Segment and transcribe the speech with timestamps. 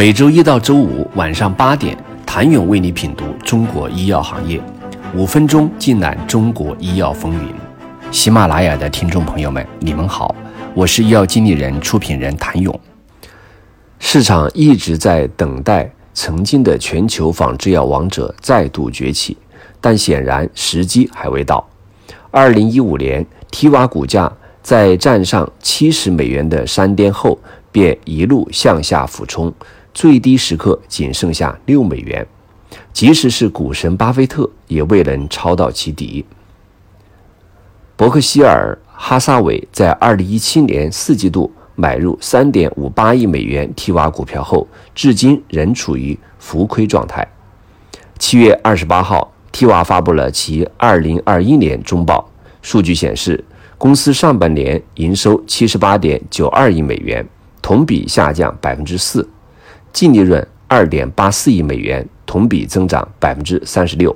[0.00, 4.58] 每周一到周五晚上八点，谭勇为你品读中国医药行业，
[5.14, 7.54] 五分钟尽览中国医药风云。
[8.10, 10.34] 喜马拉雅的听众朋友们，你们好，
[10.72, 12.80] 我是医药经理人、出品人谭勇。
[13.98, 19.36] 市场一直在等待曾经的全球仿制药王者再度崛起，
[19.82, 21.62] 但显然时机还未到。
[22.30, 24.32] 二零一五年提瓦股价
[24.62, 27.38] 在站上七十美元的山巅后，
[27.70, 29.52] 便一路向下俯冲。
[29.92, 32.26] 最低时刻仅剩下六美元，
[32.92, 36.24] 即使是股神巴菲特也未能抄到其底。
[37.96, 47.26] 伯克希尔哈撒韦在二零一七年四季度买入三点五八亿美元 T 瓦股票后，至今仍处于浮亏状态。
[48.18, 52.30] 七月二十八号，T 瓦发布了其二零二一年中报，
[52.62, 53.42] 数据显示，
[53.76, 57.26] 公司上半年营收七十八点九二亿美元，
[57.60, 59.28] 同比下降百分之四。
[59.92, 64.14] 净利润二点八四亿美元，同比增长百分之三十六。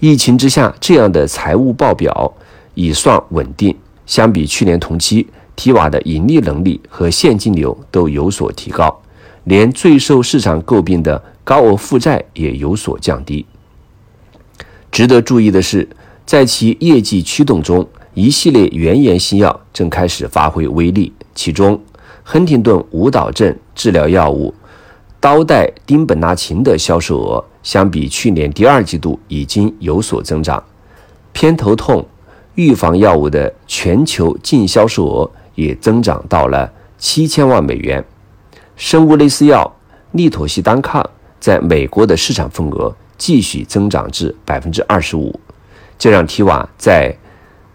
[0.00, 2.32] 疫情之下，这样的财务报表
[2.74, 3.76] 已算稳定。
[4.06, 5.26] 相比去年同期，
[5.56, 9.02] 提瓦的盈利能力和现金流都有所提高，
[9.44, 13.44] 连最受市场诟病的高额负债也有所降低。
[14.90, 15.86] 值得注意的是，
[16.24, 21.78] 在其业绩驱动中，一系列原研新药正开始发挥威力，其中
[22.22, 24.54] 亨廷顿舞蹈症治疗药物。
[25.20, 30.62] 刀代丁苯那嗪的销售额相比去年第二季度已经有所增长，
[31.32, 32.06] 偏头痛
[32.54, 38.04] 预防药物的全球净销售额也增长到了七千万美元。
[38.76, 39.76] 生物类似药
[40.12, 41.04] 利妥昔单抗
[41.40, 45.40] 在美国的市场份额继续增长至百分之二十五，
[45.98, 47.12] 这让提瓦在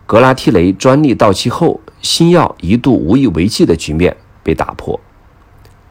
[0.06, 4.98] 格拉替雷专利到期后，新药一度无以为继的局面被打破。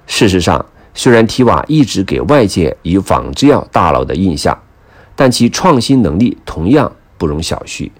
[0.07, 0.65] 事实上，
[0.95, 4.57] 虽然提瓦一直给外界以仿制药大佬的印象，
[5.17, 7.91] 但其创新能力同样不容小觑。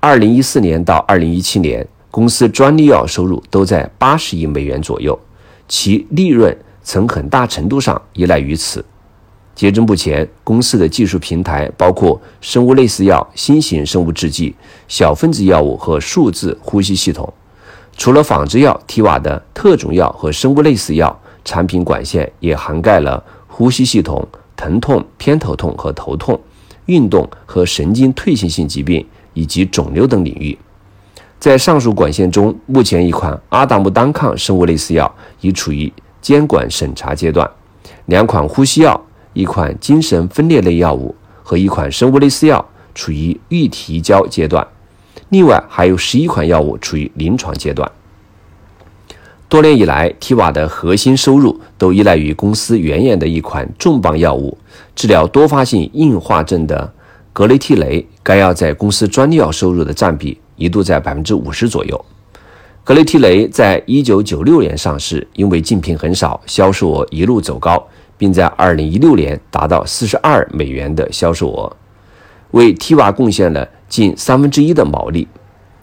[0.00, 5.18] 二零一四年到二零一七年，公司专利药收入都在八十亿美元左右，
[5.68, 8.84] 其利润曾很大程度上依赖于此。
[9.54, 14.54] 截至目前，公司的技术平台包括生物类似药、新型生物制剂、
[14.88, 17.32] 小分子药物和数字呼吸系统。
[17.96, 21.20] 除了仿制药，提瓦的特种药和生物类似药。
[21.44, 26.40] 产品管线也涵盖了呼吸系统、疼痛、偏头痛和头痛、
[26.86, 30.56] 运动和神经退行性疾病以及肿瘤等领域。
[31.38, 37.48] 在上述管线中，目前一款阿达木单抗生物类似药已处于监管审查阶段，
[38.06, 38.98] 两款呼吸药、
[39.34, 44.66] 一款精神分裂类药物和一款生物类似药处于预提交阶段，
[45.28, 47.90] 另外还有十一款药物处于临床阶段。
[49.54, 54.58] 多年以来，T 瓦的核心收入都依赖于公司原研的一款重磅药物，
[54.96, 56.92] 治疗多发性硬化症的
[57.32, 58.04] 格雷替雷。
[58.20, 62.04] 该药在公司专利药收入的占比一度在百分之五十左右。
[62.82, 67.80] 格雷替雷在一九九六年上市，因为竞品很少，销售额一路走高，
[68.18, 71.76] 并在二零一六年达到四十二美元的销售额，
[72.50, 75.28] 为 T 瓦贡献了近三分之一的毛利。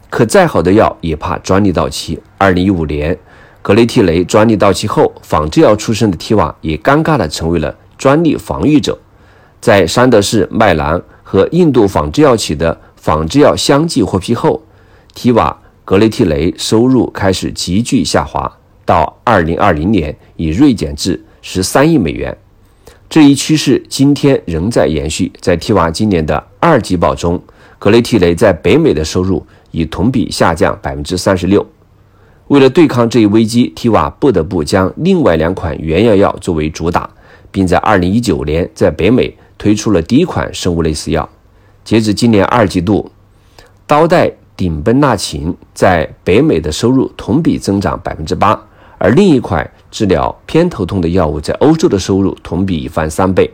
[0.10, 2.20] 可再好的药也怕专利到期。
[2.38, 3.18] 二零一五年。
[3.62, 8.98] 格雷替雷专利到期后，仿制药出身的提瓦也尴尬地成为了专利防御者。
[9.60, 14.64] 在山德士、麦兰和印度仿制药企的仿制药相继获批后，
[15.14, 15.56] 提瓦、
[15.86, 18.52] 格雷替雷收入开始急剧下滑，
[18.84, 22.36] 到二零二零年已锐减至十三亿美元。
[23.08, 25.32] 这一趋势今天仍在延续。
[25.40, 27.40] 在提瓦今年的二季报中，
[27.78, 31.64] 格雷替雷在北美的收入已同比下降百分之三十六。
[32.52, 37.10] 为了对抗这一危机，提瓦不得不将另外两款原药药作为主打，
[37.50, 41.30] 并在2019年在北美推出了第一款生物类似药。
[41.86, 43.10] 截至今年二季度，
[43.88, 48.62] 刀代顶苯那嗪在北美的收入同比增长百分之八，
[48.98, 53.50] 而另一款治疗偏头痛的药物在欧洲的收入同比翻三倍。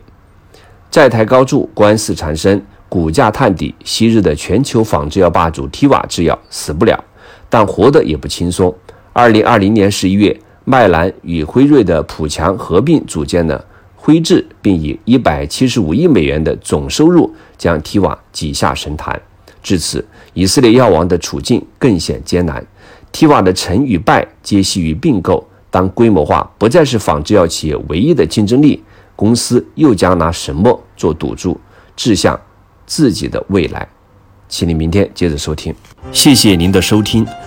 [0.89, 7.03] 债台高筑，官司缠身，股价探底，昔日的全球仿制药霸主提瓦制药死不了，
[7.47, 8.75] 但活得也不轻松。
[9.17, 13.65] 二零二零年十一月，麦兰与辉瑞的普强合并组建了
[13.95, 19.19] 辉智，并以一百七十五亿美元的总收入将提瓦挤下神坛。
[19.63, 20.05] 至此，
[20.35, 22.63] 以色列药王的处境更显艰难。
[23.11, 25.43] 提瓦的成与败皆系于并购。
[25.71, 28.83] 当规模化不再是仿制药企业唯一的竞争力，
[29.15, 31.59] 公司又将拿什么做赌注，
[31.95, 32.39] 掷向
[32.85, 33.87] 自己的未来？
[34.47, 35.73] 请你明天接着收听。
[36.11, 37.25] 谢谢您的收听。